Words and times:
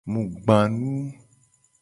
Mu 0.11 0.21
gba 0.31 0.59
nu. 0.77 0.91